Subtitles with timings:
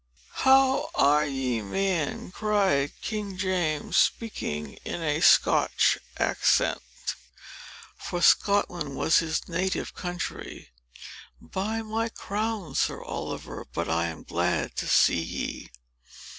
[0.47, 6.81] "How are ye, man?" cried King James, speaking in a Scotch accent;
[7.99, 10.69] for Scotland was his native country.
[11.39, 15.71] "By my crown, Sir Oliver, but I am glad to see ye!"